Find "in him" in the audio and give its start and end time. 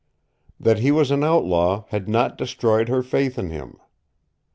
3.37-3.77